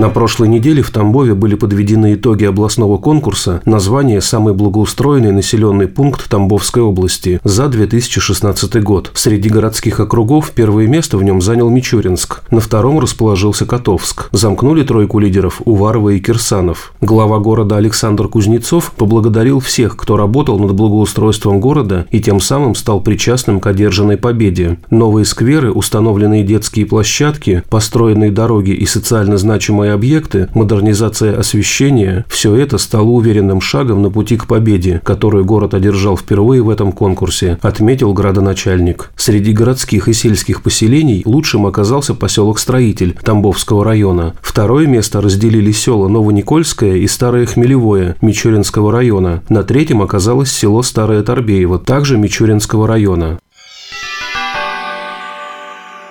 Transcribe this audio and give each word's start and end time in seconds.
На 0.00 0.08
прошлой 0.08 0.48
неделе 0.48 0.82
в 0.82 0.90
Тамбове 0.90 1.34
были 1.34 1.56
подведены 1.56 2.14
итоги 2.14 2.46
областного 2.46 2.96
конкурса 2.96 3.60
название 3.66 4.22
«Самый 4.22 4.54
благоустроенный 4.54 5.30
населенный 5.30 5.88
пункт 5.88 6.26
Тамбовской 6.30 6.82
области» 6.82 7.38
за 7.44 7.68
2016 7.68 8.82
год. 8.82 9.10
Среди 9.12 9.50
городских 9.50 10.00
округов 10.00 10.52
первое 10.52 10.86
место 10.86 11.18
в 11.18 11.22
нем 11.22 11.42
занял 11.42 11.68
Мичуринск, 11.68 12.40
на 12.50 12.60
втором 12.60 12.98
расположился 12.98 13.66
Котовск. 13.66 14.30
Замкнули 14.32 14.84
тройку 14.84 15.18
лидеров 15.18 15.60
Уварова 15.66 16.08
и 16.08 16.18
Кирсанов. 16.18 16.94
Глава 17.02 17.38
города 17.38 17.76
Александр 17.76 18.26
Кузнецов 18.26 18.92
поблагодарил 18.96 19.60
всех, 19.60 19.98
кто 19.98 20.16
работал 20.16 20.58
над 20.58 20.72
благоустройством 20.72 21.60
города 21.60 22.06
и 22.10 22.20
тем 22.20 22.40
самым 22.40 22.74
стал 22.74 23.02
причастным 23.02 23.60
к 23.60 23.66
одержанной 23.66 24.16
победе. 24.16 24.78
Новые 24.88 25.26
скверы, 25.26 25.70
установленные 25.70 26.42
детские 26.42 26.86
площадки, 26.86 27.64
построенные 27.68 28.30
дороги 28.30 28.70
и 28.70 28.86
социально 28.86 29.36
значимые 29.36 29.89
новые 29.90 29.94
объекты, 29.94 30.48
модернизация 30.54 31.38
освещения– 31.38 32.24
все 32.28 32.54
это 32.54 32.78
стало 32.78 33.08
уверенным 33.08 33.60
шагом 33.60 34.02
на 34.02 34.10
пути 34.10 34.36
к 34.36 34.46
победе, 34.46 35.00
которую 35.04 35.44
город 35.44 35.74
одержал 35.74 36.16
впервые 36.16 36.62
в 36.62 36.70
этом 36.70 36.92
конкурсе, 36.92 37.58
отметил 37.62 38.12
градоначальник. 38.12 39.10
Среди 39.16 39.52
городских 39.52 40.08
и 40.08 40.12
сельских 40.12 40.62
поселений 40.62 41.22
лучшим 41.24 41.66
оказался 41.66 42.14
поселок 42.14 42.58
Строитель 42.58 43.16
Тамбовского 43.22 43.84
района. 43.84 44.34
Второе 44.40 44.86
место 44.86 45.20
разделили 45.20 45.72
села 45.72 46.08
Новоникольское 46.08 46.96
и 46.96 47.06
Старое 47.06 47.46
Хмелевое 47.46 48.16
Мичуринского 48.20 48.92
района. 48.92 49.42
На 49.48 49.62
третьем 49.62 50.02
оказалось 50.02 50.52
село 50.52 50.82
Старое 50.82 51.22
Торбеево, 51.22 51.78
также 51.78 52.16
Мичуринского 52.16 52.86
района. 52.86 53.38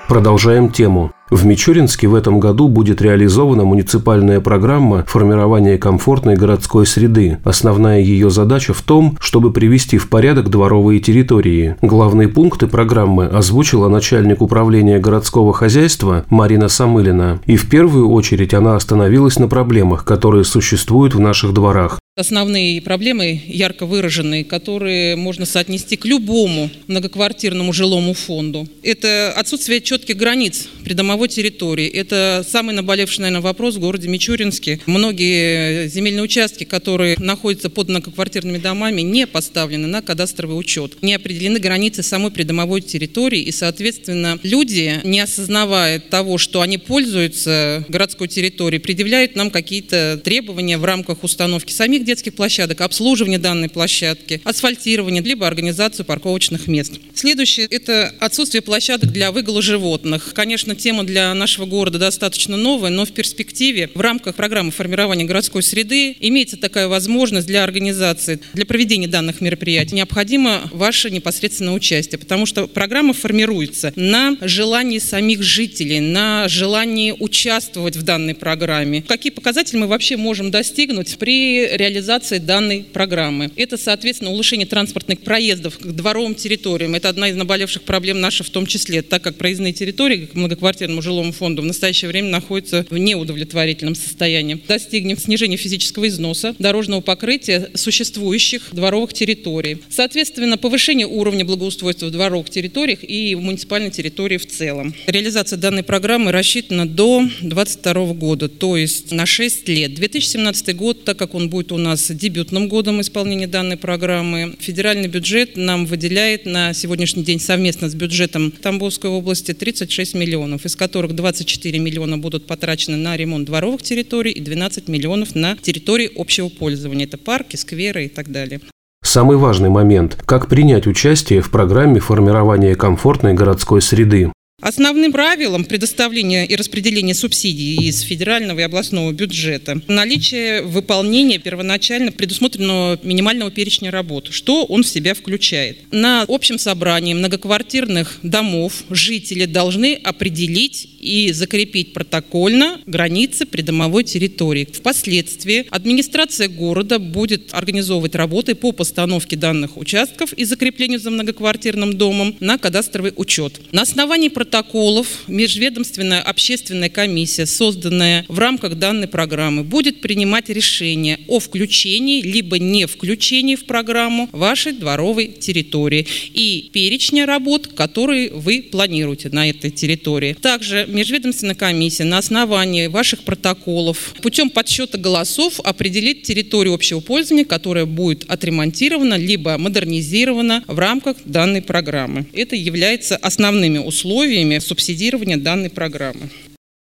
Продолжаем 0.08 0.70
тему. 0.70 1.12
В 1.30 1.46
Мичуринске 1.46 2.08
в 2.08 2.16
этом 2.16 2.40
году 2.40 2.68
будет 2.68 3.02
реализована 3.02 3.64
муниципальная 3.64 4.40
программа 4.40 5.04
формирования 5.08 5.78
комфортной 5.78 6.36
городской 6.36 6.88
среды. 6.88 7.38
Основная 7.44 8.00
ее 8.00 8.32
задача 8.32 8.74
в 8.74 8.82
том, 8.82 9.16
чтобы 9.20 9.54
привести 9.54 9.98
в 9.98 10.10
порядок 10.10 10.50
дворовые 10.50 11.00
территории. 11.00 11.76
Главные 11.82 12.28
пункты 12.28 12.68
программы 12.68 13.26
озвучила 13.26 13.90
начальник 13.90 14.42
управления 14.42 15.00
городского 15.00 15.54
хозяйства 15.54 16.26
Марина 16.30 16.68
Самылина. 16.68 17.40
И 17.46 17.58
в 17.58 17.70
первую 17.70 18.10
очередь 18.10 18.56
она 18.56 18.76
остановилась 18.76 19.38
на 19.38 19.48
проблемах, 19.48 20.06
которые 20.06 20.44
существуют 20.44 21.14
в 21.14 21.20
наших 21.20 21.54
дворах 21.54 22.00
основные 22.20 22.82
проблемы 22.82 23.42
ярко 23.48 23.86
выраженные, 23.86 24.44
которые 24.44 25.16
можно 25.16 25.46
соотнести 25.46 25.96
к 25.96 26.06
любому 26.06 26.70
многоквартирному 26.88 27.72
жилому 27.72 28.14
фонду. 28.14 28.68
Это 28.84 29.34
отсутствие 29.36 29.82
четких 29.82 30.18
границ 30.18 30.68
придомовой 30.84 31.30
территории. 31.30 31.88
Это 31.88 32.46
самый 32.48 32.76
наболевший, 32.76 33.22
наверное, 33.22 33.42
вопрос 33.42 33.76
в 33.76 33.80
городе 33.80 34.08
Мичуринске. 34.10 34.80
Многие 34.86 35.88
земельные 35.88 36.24
участки, 36.24 36.66
которые 36.66 37.16
находятся 37.20 37.70
под 37.70 37.90
многоквартирными 37.90 38.58
домами, 38.58 39.02
не 39.02 39.26
поставлены 39.26 39.88
на 39.88 40.02
кадастровый 40.02 40.60
учет. 40.60 41.02
Не 41.02 41.14
определены 41.14 41.60
границы 41.60 42.04
самой 42.04 42.32
придомовой 42.32 42.82
территории, 42.82 43.42
и, 43.42 43.52
соответственно, 43.52 44.40
люди, 44.44 45.00
не 45.04 45.22
осознавая 45.22 46.00
того, 46.00 46.38
что 46.38 46.62
они 46.62 46.78
пользуются 46.78 47.86
городской 47.88 48.28
территорией, 48.28 48.82
предъявляют 48.82 49.36
нам 49.36 49.52
какие-то 49.52 50.20
требования 50.24 50.78
в 50.78 50.84
рамках 50.84 51.24
установки 51.24 51.72
самих 51.72 52.04
детских 52.10 52.34
площадок, 52.34 52.82
обслуживание 52.82 53.38
данной 53.38 53.70
площадки, 53.70 54.42
асфальтирование, 54.44 55.22
либо 55.22 55.46
организацию 55.46 56.08
парковочных 56.08 56.68
мест. 56.68 56.94
Следующее– 57.14 57.68
это 57.70 58.12
отсутствие 58.20 58.64
площадок 58.64 59.12
для 59.12 59.32
выгула 59.32 59.62
животных. 59.62 60.32
Конечно, 60.34 60.76
тема 60.76 61.04
для 61.04 61.32
нашего 61.36 61.68
города 61.68 62.00
достаточно 62.00 62.58
новая, 62.58 62.90
но 62.90 63.06
в 63.06 63.12
перспективе 63.12 63.92
в 63.94 64.02
рамках 64.02 64.34
программы 64.34 64.72
формирования 64.72 65.26
городской 65.26 65.62
среды 65.62 66.16
имеется 66.20 66.58
такая 66.58 66.88
возможность 66.88 67.46
для 67.46 67.64
организации, 67.64 68.40
для 68.54 68.66
проведения 68.66 69.08
данных 69.08 69.40
мероприятий. 69.40 69.94
Необходимо 69.94 70.62
ваше 70.72 71.12
непосредственное 71.12 71.74
участие, 71.74 72.18
потому 72.18 72.48
что 72.48 72.66
программа 72.66 73.14
формируется 73.14 73.94
на 73.96 74.36
желании 74.42 74.98
самих 74.98 75.44
жителей, 75.44 76.00
на 76.00 76.48
желании 76.48 77.14
участвовать 77.20 77.96
в 77.96 78.02
данной 78.02 78.34
программе. 78.34 79.04
Какие 79.04 79.32
показатели 79.32 79.78
мы 79.78 79.86
вообще 79.86 80.18
можем 80.18 80.50
достигнуть 80.50 81.20
при 81.20 81.68
реализации 81.68 81.99
реализации 82.00 82.38
данной 82.38 82.84
программы. 82.84 83.52
Это, 83.58 83.78
соответственно, 83.78 84.32
улучшение 84.32 84.66
транспортных 84.66 85.20
проездов 85.20 85.78
к 85.78 85.86
дворовым 85.86 86.34
территориям. 86.34 86.96
Это 86.96 87.10
одна 87.10 87.28
из 87.28 87.36
наболевших 87.36 87.84
проблем 87.84 88.22
наших 88.22 88.48
в 88.48 88.50
том 88.52 88.66
числе, 88.66 89.02
так 89.02 89.22
как 89.22 89.36
проездные 89.36 89.74
территории 89.74 90.28
к 90.28 90.34
многоквартирному 90.34 91.02
жилому 91.02 91.34
фонду 91.34 91.62
в 91.62 91.66
настоящее 91.66 92.08
время 92.10 92.30
находятся 92.30 92.86
в 92.90 92.98
неудовлетворительном 92.98 93.96
состоянии. 93.96 94.62
Достигнем 94.66 95.18
снижения 95.18 95.58
физического 95.58 96.08
износа 96.08 96.56
дорожного 96.58 97.02
покрытия 97.02 97.70
существующих 97.74 98.70
дворовых 98.72 99.12
территорий. 99.12 99.80
Соответственно, 99.90 100.58
повышение 100.58 101.06
уровня 101.06 101.44
благоустройства 101.44 102.06
в 102.06 102.12
дворовых 102.12 102.50
территориях 102.50 103.00
и 103.04 103.36
в 103.36 103.42
муниципальной 103.42 103.92
территории 103.92 104.38
в 104.38 104.48
целом. 104.48 104.96
Реализация 105.06 105.58
данной 105.58 105.84
программы 105.84 106.32
рассчитана 106.32 106.88
до 106.88 107.24
2022 107.42 108.14
года, 108.14 108.48
то 108.48 108.78
есть 108.78 109.12
на 109.12 109.26
6 109.26 109.68
лет. 109.68 109.96
2017 109.96 110.76
год, 110.78 111.04
так 111.04 111.18
как 111.18 111.36
он 111.36 111.50
будет 111.50 111.74
у 111.74 111.78
нас 111.80 112.12
дебютным 112.12 112.68
годом 112.68 113.02
исполнения 113.02 113.48
данной 113.48 113.78
программы. 113.78 114.56
Федеральный 114.60 115.08
бюджет 115.08 115.58
нам 115.58 115.86
выделяет 115.86 116.46
на 116.46 116.74
сегодняшний 116.74 117.24
день 117.24 117.40
совместно 117.40 117.90
с 117.90 117.96
бюджетом 117.96 118.52
Тамбовской 118.52 119.10
области 119.10 119.54
36 119.54 120.14
миллионов, 120.14 120.66
из 120.66 120.76
которых 120.76 121.16
24 121.16 121.80
миллиона 121.80 122.18
будут 122.18 122.46
потрачены 122.46 122.98
на 122.98 123.18
ремонт 123.18 123.46
дворовых 123.46 123.82
территорий 123.82 124.32
и 124.32 124.42
12 124.42 124.88
миллионов 124.88 125.36
на 125.36 125.56
территории 125.56 126.12
общего 126.16 126.50
пользования. 126.50 127.06
Это 127.06 127.18
парки, 127.18 127.56
скверы 127.56 128.06
и 128.06 128.10
так 128.10 128.32
далее. 128.32 128.62
Самый 129.02 129.38
важный 129.38 129.70
момент– 129.70 130.18
как 130.26 130.48
принять 130.48 130.86
участие 130.86 131.42
в 131.42 131.50
программе 131.50 132.00
формирования 132.00 132.76
комфортной 132.76 133.34
городской 133.34 133.82
среды. 133.82 134.32
Основным 134.62 135.14
правилом 135.14 135.64
предоставления 135.64 136.46
и 136.46 136.56
распределения 136.56 137.14
субсидий 137.14 137.88
из 137.88 138.02
федерального 138.02 138.60
и 138.60 138.64
областного 138.64 139.12
бюджета 139.14 139.82
наличие 139.88 140.62
выполнения 140.62 141.40
первоначально 141.40 142.12
предусмотренного 142.12 143.00
минимального 143.02 143.52
перечня 143.52 143.90
работ. 143.90 144.28
Что 144.32 144.66
он 144.66 144.84
в 144.84 144.88
себя 144.88 145.14
включает? 145.14 145.92
На 145.94 146.26
общем 146.28 146.60
собрании 146.60 147.14
многоквартирных 147.14 148.20
домов 148.22 148.84
жители 148.90 149.46
должны 149.46 149.94
определить 149.94 150.90
и 151.00 151.32
закрепить 151.32 151.94
протокольно 151.94 152.82
границы 152.86 153.46
придомовой 153.46 154.04
территории. 154.04 154.68
Впоследствии 154.70 155.68
администрация 155.70 156.50
города 156.50 157.00
будет 157.00 157.54
организовывать 157.54 158.16
работы 158.16 158.56
по 158.56 158.74
постановке 158.74 159.38
данных 159.38 159.78
участков 159.78 160.34
и 160.34 160.44
закреплению 160.44 161.00
за 161.00 161.12
многоквартирным 161.12 161.98
домом 161.98 162.36
на 162.42 162.58
кадастровый 162.58 163.14
учет. 163.16 163.62
На 163.72 163.84
основании 163.84 164.28
протокола 164.28 164.49
протоколов 164.50 165.26
межведомственная 165.28 166.22
общественная 166.22 166.90
комиссия, 166.90 167.46
созданная 167.46 168.26
в 168.28 168.40
рамках 168.40 168.76
данной 168.76 169.08
программы, 169.08 169.64
будет 169.64 170.02
принимать 170.02 170.50
решение 170.50 171.20
о 171.28 171.40
включении 171.40 172.22
либо 172.24 172.58
не 172.58 172.88
включении 172.88 173.56
в 173.56 173.66
программу 173.66 174.28
вашей 174.32 174.72
дворовой 174.72 175.28
территории 175.28 176.08
и 176.34 176.72
перечня 176.74 177.28
работ, 177.28 177.68
которые 177.68 178.32
вы 178.32 178.64
планируете 178.64 179.30
на 179.30 179.48
этой 179.48 179.70
территории. 179.70 180.34
Также 180.34 180.86
межведомственная 180.88 181.54
комиссия 181.54 182.06
на 182.06 182.18
основании 182.18 182.88
ваших 182.88 183.22
протоколов 183.22 184.16
путем 184.24 184.50
подсчета 184.50 184.98
голосов 184.98 185.60
определит 185.64 186.24
территорию 186.24 186.74
общего 186.74 187.02
пользования, 187.02 187.46
которая 187.46 187.86
будет 187.86 188.26
отремонтирована 188.28 189.14
либо 189.14 189.60
модернизирована 189.60 190.64
в 190.66 190.80
рамках 190.80 191.18
данной 191.26 191.62
программы. 191.62 192.26
Это 192.34 192.56
является 192.56 193.16
основными 193.16 193.78
условиями 193.78 194.39
условиями 194.40 194.60
субсидирования 194.60 195.38
данной 195.38 195.70
программы. 195.70 196.30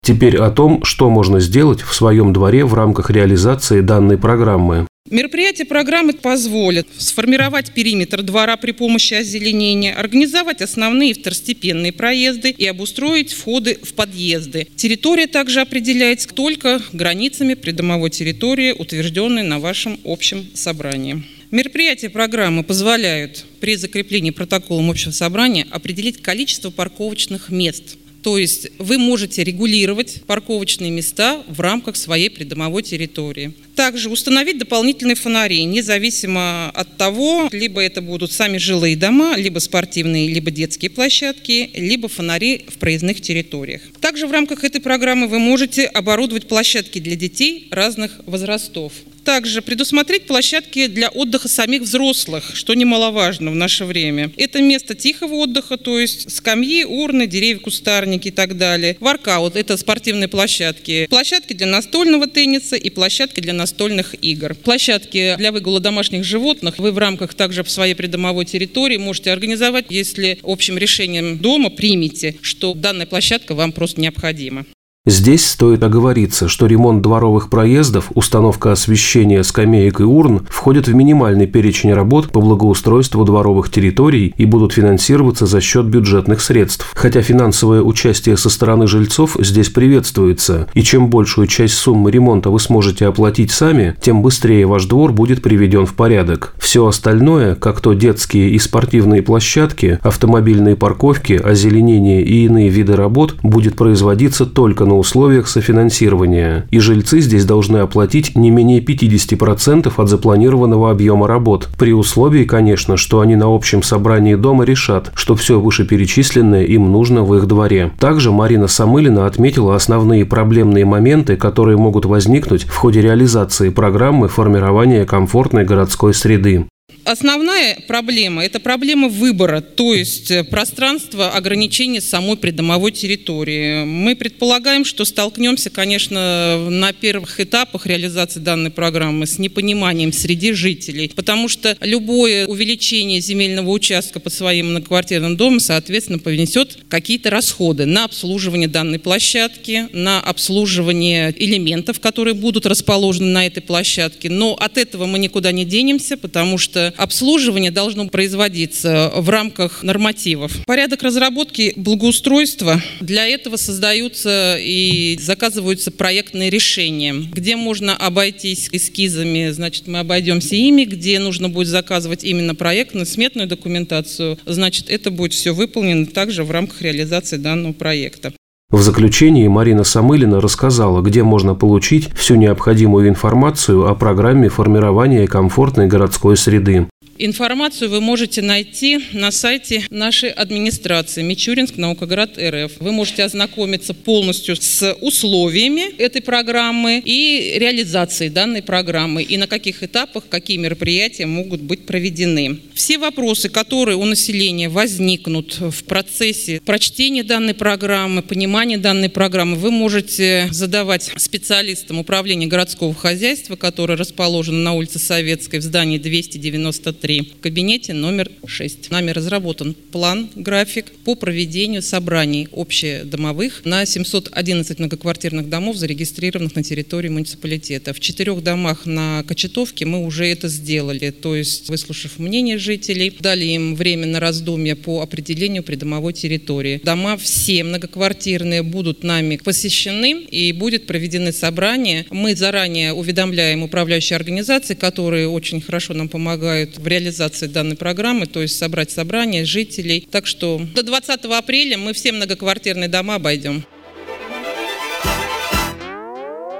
Теперь 0.02 0.36
о 0.36 0.50
том, 0.50 0.84
что 0.84 1.08
можно 1.08 1.40
сделать 1.40 1.80
в 1.82 1.94
своем 1.94 2.32
дворе 2.32 2.64
в 2.64 2.74
рамках 2.74 3.10
реализации 3.10 3.80
данной 3.80 4.18
программы. 4.18 4.86
Мероприятие 5.10 5.66
программы 5.66 6.14
позволит 6.14 6.86
сформировать 6.96 7.72
периметр 7.72 8.22
двора 8.22 8.56
при 8.56 8.72
помощи 8.72 9.14
озеленения, 9.14 9.94
организовать 9.94 10.62
основные 10.62 11.14
второстепенные 11.14 11.92
проезды 11.92 12.50
и 12.50 12.66
обустроить 12.66 13.32
входы 13.32 13.78
в 13.82 13.94
подъезды. 13.94 14.66
Территория 14.76 15.26
также 15.26 15.60
определяется 15.60 16.28
только 16.28 16.80
границами 16.92 17.54
придомовой 17.54 18.10
территории, 18.10 18.72
утвержденной 18.72 19.42
на 19.42 19.58
вашем 19.58 19.98
общем 20.04 20.46
собрании. 20.54 21.22
Мероприятия 21.54 22.10
программы 22.10 22.64
позволяют 22.64 23.44
при 23.60 23.76
закреплении 23.76 24.30
протоколом 24.30 24.90
общего 24.90 25.12
собрания 25.12 25.68
определить 25.70 26.20
количество 26.20 26.70
парковочных 26.70 27.48
мест. 27.48 27.96
То 28.24 28.38
есть 28.38 28.72
вы 28.80 28.98
можете 28.98 29.44
регулировать 29.44 30.22
парковочные 30.26 30.90
места 30.90 31.44
в 31.46 31.60
рамках 31.60 31.94
своей 31.94 32.28
придомовой 32.28 32.82
территории. 32.82 33.54
Также 33.74 34.08
установить 34.08 34.58
дополнительные 34.58 35.16
фонари, 35.16 35.64
независимо 35.64 36.70
от 36.70 36.96
того, 36.96 37.48
либо 37.50 37.82
это 37.82 38.00
будут 38.00 38.32
сами 38.32 38.58
жилые 38.58 38.96
дома, 38.96 39.36
либо 39.36 39.58
спортивные, 39.58 40.28
либо 40.28 40.50
детские 40.50 40.90
площадки, 40.90 41.70
либо 41.74 42.08
фонари 42.08 42.66
в 42.68 42.78
проездных 42.78 43.20
территориях. 43.20 43.82
Также 44.00 44.26
в 44.26 44.32
рамках 44.32 44.64
этой 44.64 44.80
программы 44.80 45.26
вы 45.26 45.38
можете 45.38 45.86
оборудовать 45.86 46.46
площадки 46.46 46.98
для 46.98 47.16
детей 47.16 47.68
разных 47.70 48.20
возрастов. 48.26 48.92
Также 49.24 49.62
предусмотреть 49.62 50.26
площадки 50.26 50.86
для 50.86 51.08
отдыха 51.08 51.48
самих 51.48 51.82
взрослых, 51.82 52.50
что 52.54 52.74
немаловажно 52.74 53.50
в 53.50 53.54
наше 53.54 53.86
время. 53.86 54.30
Это 54.36 54.60
место 54.60 54.94
тихого 54.94 55.36
отдыха, 55.36 55.78
то 55.78 55.98
есть 55.98 56.30
скамьи, 56.30 56.84
урны, 56.84 57.26
деревья, 57.26 57.58
кустарники 57.58 58.28
и 58.28 58.30
так 58.30 58.58
далее. 58.58 58.98
Воркаут– 59.00 59.56
это 59.56 59.78
спортивные 59.78 60.28
площадки. 60.28 61.06
Площадки 61.08 61.54
для 61.54 61.66
настольного 61.66 62.26
тенниса 62.26 62.76
и 62.76 62.90
площадки 62.90 63.40
для 63.40 63.54
настольных 63.64 64.14
игр. 64.22 64.54
Площадки 64.54 65.36
для 65.38 65.50
выгула 65.50 65.80
домашних 65.80 66.22
животных 66.22 66.78
вы 66.78 66.92
в 66.92 66.98
рамках 66.98 67.32
также 67.32 67.64
в 67.64 67.70
своей 67.70 67.94
придомовой 67.94 68.44
территории 68.44 68.98
можете 68.98 69.32
организовать, 69.32 69.86
если 69.88 70.38
общим 70.42 70.76
решением 70.76 71.38
дома 71.38 71.70
примете, 71.70 72.36
что 72.42 72.74
данная 72.74 73.06
площадка 73.06 73.54
вам 73.54 73.72
просто 73.72 74.02
необходима. 74.02 74.66
Здесь 75.06 75.46
стоит 75.46 75.84
оговориться, 75.84 76.48
что 76.48 76.64
ремонт 76.64 77.02
дворовых 77.02 77.50
проездов, 77.50 78.10
установка 78.14 78.72
освещения 78.72 79.44
скамеек 79.44 80.00
и 80.00 80.02
урн 80.02 80.46
входят 80.48 80.88
в 80.88 80.94
минимальный 80.94 81.46
перечень 81.46 81.92
работ 81.92 82.30
по 82.30 82.40
благоустройству 82.40 83.22
дворовых 83.26 83.70
территорий 83.70 84.32
и 84.38 84.46
будут 84.46 84.72
финансироваться 84.72 85.44
за 85.44 85.60
счет 85.60 85.84
бюджетных 85.84 86.40
средств. 86.40 86.90
Хотя 86.94 87.20
финансовое 87.20 87.82
участие 87.82 88.38
со 88.38 88.48
стороны 88.48 88.86
жильцов 88.86 89.36
здесь 89.38 89.68
приветствуется, 89.68 90.68
и 90.72 90.82
чем 90.82 91.10
большую 91.10 91.48
часть 91.48 91.74
суммы 91.74 92.10
ремонта 92.10 92.48
вы 92.48 92.58
сможете 92.58 93.06
оплатить 93.06 93.50
сами, 93.50 93.96
тем 94.00 94.22
быстрее 94.22 94.64
ваш 94.64 94.86
двор 94.86 95.12
будет 95.12 95.42
приведен 95.42 95.84
в 95.84 95.92
порядок. 95.92 96.54
Все 96.58 96.86
остальное, 96.86 97.56
как 97.56 97.82
то 97.82 97.92
детские 97.92 98.48
и 98.52 98.58
спортивные 98.58 99.20
площадки, 99.20 99.98
автомобильные 100.02 100.76
парковки, 100.76 101.34
озеленение 101.34 102.22
и 102.22 102.46
иные 102.46 102.70
виды 102.70 102.96
работ, 102.96 103.34
будет 103.42 103.76
производиться 103.76 104.46
только 104.46 104.86
на 104.86 104.93
на 104.94 104.98
условиях 104.98 105.48
софинансирования, 105.48 106.66
и 106.70 106.78
жильцы 106.78 107.20
здесь 107.20 107.44
должны 107.44 107.78
оплатить 107.78 108.36
не 108.36 108.50
менее 108.50 108.80
50% 108.80 109.92
от 109.96 110.08
запланированного 110.08 110.92
объема 110.92 111.26
работ, 111.26 111.68
при 111.76 111.92
условии, 111.92 112.44
конечно, 112.44 112.96
что 112.96 113.20
они 113.20 113.34
на 113.34 113.52
общем 113.52 113.82
собрании 113.82 114.36
дома 114.36 114.62
решат, 114.64 115.10
что 115.16 115.34
все 115.34 115.58
вышеперечисленное 115.60 116.62
им 116.62 116.92
нужно 116.92 117.24
в 117.24 117.34
их 117.34 117.46
дворе. 117.46 117.90
Также 117.98 118.30
Марина 118.30 118.68
Самылина 118.68 119.26
отметила 119.26 119.74
основные 119.74 120.24
проблемные 120.24 120.84
моменты, 120.84 121.36
которые 121.36 121.76
могут 121.76 122.04
возникнуть 122.04 122.62
в 122.62 122.76
ходе 122.76 123.00
реализации 123.00 123.70
программы 123.70 124.28
формирования 124.28 125.04
комфортной 125.04 125.64
городской 125.64 126.14
среды. 126.14 126.66
Основная 127.04 127.76
проблема– 127.86 128.42
это 128.44 128.60
проблема 128.60 129.08
выбора, 129.08 129.60
то 129.60 129.92
есть 129.92 130.30
э, 130.30 130.42
пространство 130.42 131.30
ограничения 131.30 132.00
самой 132.00 132.38
придомовой 132.38 132.92
территории. 132.92 133.84
Мы 133.84 134.16
предполагаем, 134.16 134.86
что 134.86 135.04
столкнемся, 135.04 135.68
конечно, 135.68 136.70
на 136.70 136.94
первых 136.94 137.40
этапах 137.40 137.86
реализации 137.86 138.40
данной 138.40 138.70
программы 138.70 139.26
с 139.26 139.38
непониманием 139.38 140.14
среди 140.14 140.52
жителей, 140.52 141.12
потому 141.14 141.48
что 141.48 141.76
любое 141.82 142.46
увеличение 142.46 143.20
земельного 143.20 143.68
участка 143.70 144.18
под 144.18 144.32
своим 144.32 144.70
многоквартирным 144.70 145.36
домом, 145.36 145.60
соответственно, 145.60 146.18
понесет 146.18 146.78
какие-то 146.88 147.28
расходы 147.28 147.84
на 147.84 148.04
обслуживание 148.04 148.68
данной 148.68 148.98
площадки, 148.98 149.88
на 149.92 150.20
обслуживание 150.20 151.34
элементов, 151.36 152.00
которые 152.00 152.32
будут 152.32 152.64
расположены 152.64 153.28
на 153.28 153.46
этой 153.46 153.60
площадке. 153.60 154.30
Но 154.30 154.54
от 154.54 154.78
этого 154.78 155.04
мы 155.04 155.18
никуда 155.18 155.52
не 155.52 155.66
денемся, 155.66 156.16
потому 156.16 156.56
что 156.56 156.93
обслуживание 156.96 157.70
должно 157.70 158.08
производиться 158.08 159.12
в 159.14 159.28
рамках 159.28 159.82
нормативов. 159.82 160.64
Порядок 160.66 161.02
разработки 161.02 161.72
благоустройства 161.76 162.82
для 163.00 163.26
этого 163.26 163.56
создаются 163.56 164.56
и 164.60 165.18
заказываются 165.20 165.90
проектные 165.90 166.50
решения, 166.50 167.14
где 167.14 167.56
можно 167.56 167.96
обойтись 167.96 168.68
эскизами, 168.72 169.50
значит, 169.50 169.86
мы 169.86 170.00
обойдемся 170.00 170.56
ими, 170.56 170.84
где 170.84 171.18
нужно 171.18 171.48
будет 171.48 171.68
заказывать 171.68 172.24
именно 172.24 172.54
проектную, 172.54 173.06
сметную 173.06 173.48
документацию, 173.48 174.38
значит, 174.46 174.90
это 174.90 175.10
будет 175.10 175.32
все 175.32 175.54
выполнено 175.54 176.06
также 176.06 176.44
в 176.44 176.50
рамках 176.50 176.82
реализации 176.82 177.36
данного 177.36 177.72
проекта. 177.72 178.32
В 178.70 178.82
заключении 178.82 179.46
Марина 179.46 179.84
Самылина 179.84 180.40
рассказала, 180.40 181.00
где 181.00 181.22
можно 181.22 181.54
получить 181.54 182.12
всю 182.14 182.34
необходимую 182.34 183.08
информацию 183.08 183.88
о 183.88 183.94
программе 183.94 184.48
формирования 184.48 185.28
комфортной 185.28 185.86
городской 185.86 186.36
среды. 186.36 186.88
Информацию 187.16 187.90
вы 187.90 188.00
можете 188.00 188.42
найти 188.42 188.98
на 189.12 189.30
сайте 189.30 189.84
нашей 189.90 190.30
администрации 190.30 191.22
Мичуринск, 191.22 191.76
Наукоград, 191.76 192.36
РФ. 192.36 192.72
Вы 192.80 192.90
можете 192.90 193.22
ознакомиться 193.22 193.94
полностью 193.94 194.56
с 194.56 194.92
условиями 195.00 195.94
этой 195.98 196.22
программы 196.22 197.00
и 197.04 197.54
реализацией 197.56 198.30
данной 198.30 198.62
программы, 198.62 199.22
и 199.22 199.36
на 199.36 199.46
каких 199.46 199.84
этапах 199.84 200.24
какие 200.28 200.56
мероприятия 200.56 201.26
могут 201.26 201.60
быть 201.60 201.86
проведены. 201.86 202.58
Все 202.74 202.98
вопросы, 202.98 203.48
которые 203.48 203.96
у 203.96 204.04
населения 204.04 204.68
возникнут 204.68 205.60
в 205.60 205.84
процессе 205.84 206.60
прочтения 206.64 207.22
данной 207.22 207.54
программы, 207.54 208.22
понимания 208.22 208.76
данной 208.76 209.08
программы, 209.08 209.56
вы 209.56 209.70
можете 209.70 210.48
задавать 210.50 211.12
специалистам 211.16 212.00
управления 212.00 212.46
городского 212.46 212.92
хозяйства, 212.92 213.54
которое 213.54 213.96
расположено 213.96 214.58
на 214.58 214.72
улице 214.72 214.98
Советской 214.98 215.60
в 215.60 215.62
здании 215.62 215.98
293 215.98 217.03
3 217.04 217.34
в 217.38 217.42
кабинете 217.42 217.92
номер 217.92 218.30
6. 218.46 218.90
Нами 218.90 219.10
разработан 219.10 219.74
план, 219.74 220.30
график 220.34 220.86
по 221.04 221.14
проведению 221.14 221.82
собраний 221.82 222.48
общедомовых 222.50 223.66
на 223.66 223.84
711 223.84 224.78
многоквартирных 224.78 225.50
домов, 225.50 225.76
зарегистрированных 225.76 226.56
на 226.56 226.62
территории 226.62 227.10
муниципалитета. 227.10 227.92
В 227.92 228.00
четырех 228.00 228.42
домах 228.42 228.86
на 228.86 229.22
Кочетовке 229.24 229.84
мы 229.84 230.02
уже 230.02 230.26
это 230.26 230.48
сделали, 230.48 231.10
то 231.10 231.36
есть 231.36 231.68
выслушав 231.68 232.18
мнение 232.18 232.56
жителей, 232.56 233.14
дали 233.20 233.44
им 233.44 233.74
время 233.74 234.06
на 234.06 234.18
раздумье 234.18 234.74
по 234.74 235.02
определению 235.02 235.62
придомовой 235.62 236.14
территории. 236.14 236.80
Дома 236.82 237.18
все 237.18 237.64
многоквартирные 237.64 238.62
будут 238.62 239.04
нами 239.04 239.36
посещены 239.36 240.22
и 240.22 240.52
будет 240.52 240.86
проведены 240.86 241.32
собрания. 241.32 242.06
Мы 242.10 242.34
заранее 242.34 242.94
уведомляем 242.94 243.62
управляющие 243.62 244.16
организации, 244.16 244.72
которые 244.72 245.28
очень 245.28 245.60
хорошо 245.60 245.92
нам 245.92 246.08
помогают 246.08 246.78
в 246.78 246.93
реализации 246.94 247.46
данной 247.46 247.76
программы, 247.76 248.26
то 248.26 248.40
есть 248.40 248.56
собрать 248.56 248.90
собрание 248.90 249.44
жителей. 249.44 250.06
Так 250.10 250.26
что 250.26 250.60
до 250.74 250.82
20 250.82 251.24
апреля 251.24 251.76
мы 251.76 251.92
все 251.92 252.12
многоквартирные 252.12 252.88
дома 252.88 253.16
обойдем. 253.16 253.64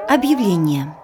Объявление. 0.08 0.94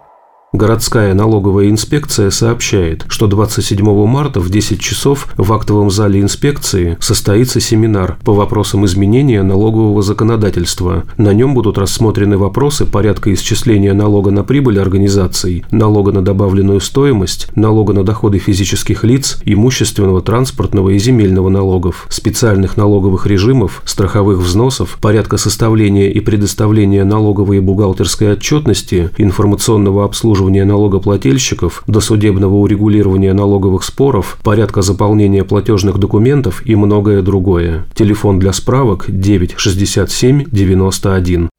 Городская 0.53 1.15
налоговая 1.15 1.71
инспекция 1.71 2.31
сообщает, 2.31 3.05
что 3.07 3.29
27 3.29 3.85
марта 4.07 4.41
в 4.41 4.51
10 4.51 4.81
часов 4.81 5.29
в 5.37 5.53
актовом 5.53 5.93
зале 5.93 6.21
инспекции 6.21 6.97
состоится 7.01 7.61
семинар 7.61 8.19
по 8.25 8.35
вопросам 8.35 8.85
изменения 8.85 9.45
налогового 9.45 10.03
законодательства. 10.03 11.05
На 11.17 11.33
нем 11.33 11.55
будут 11.55 11.79
рассмотрены 11.79 12.37
вопросы 12.37 12.85
порядка 12.85 13.33
исчисления 13.33 13.95
налога 13.95 14.33
на 14.33 14.43
прибыль 14.43 14.81
организаций, 14.81 15.65
налога 15.71 16.11
на 16.11 16.21
добавленную 16.21 16.81
стоимость, 16.81 17.47
налога 17.55 17.93
на 17.93 18.03
доходы 18.03 18.39
физических 18.39 19.05
лиц, 19.05 19.41
имущественного, 19.45 20.21
транспортного 20.21 20.91
и 20.91 20.99
земельного 20.99 21.49
налогов, 21.49 22.07
специальных 22.09 22.77
налоговых 22.77 23.25
режимов, 23.29 23.83
страховых 23.85 24.39
взносов, 24.39 24.99
порядка 25.01 25.37
составления 25.37 26.11
и 26.11 26.19
предоставления 26.19 27.05
налоговой 27.05 27.59
и 27.59 27.61
бухгалтерской 27.61 28.33
отчетности, 28.33 29.11
информационного 29.17 30.05
обслуживания 30.05 30.40
обслуживания 30.41 30.65
налогоплательщиков, 30.65 31.83
досудебного 31.87 32.55
урегулирования 32.55 33.35
налоговых 33.35 33.85
споров, 33.85 34.39
порядка 34.43 34.81
заполнения 34.81 35.45
платежных 35.45 35.99
документов 35.99 36.63
и 36.65 36.75
многое 36.77 37.21
другое. 37.21 37.85
Телефон 37.95 38.39
для 38.39 38.55
справок 38.55 39.05
9 39.09 39.55
67 39.59 40.45
91. 40.51 41.51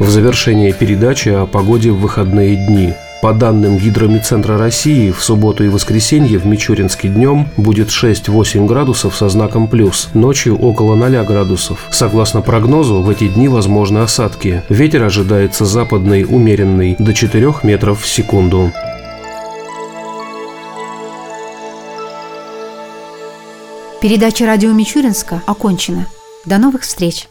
В 0.00 0.08
завершение 0.08 0.72
передачи 0.72 1.28
о 1.28 1.46
погоде 1.46 1.92
в 1.92 2.00
выходные 2.00 2.56
дни– 2.56 2.94
по 3.20 3.32
данным 3.32 3.76
Гидромедцентра 3.76 4.56
России, 4.58 5.10
в 5.10 5.22
субботу 5.22 5.64
и 5.64 5.68
воскресенье 5.68 6.38
в 6.38 6.46
Мичуринске 6.46 7.08
днем 7.08 7.48
будет 7.56 7.88
6-8 7.88 8.66
градусов 8.66 9.16
со 9.16 9.28
знаком 9.28 9.68
плюс, 9.68 10.08
ночью 10.14 10.56
около 10.58 10.94
0 10.94 11.24
градусов. 11.24 11.86
Согласно 11.90 12.40
прогнозу, 12.40 13.00
в 13.00 13.10
эти 13.10 13.28
дни 13.28 13.48
возможны 13.48 13.98
осадки. 13.98 14.62
Ветер 14.68 15.04
ожидается 15.04 15.64
западный, 15.64 16.24
умеренный, 16.24 16.96
до 16.98 17.14
4 17.14 17.54
метров 17.62 18.02
в 18.02 18.08
секунду. 18.08 18.72
Передача 24.00 24.46
радио 24.46 24.72
Мичуринска 24.72 25.42
окончена. 25.46 26.06
До 26.46 26.56
новых 26.56 26.82
встреч! 26.82 27.29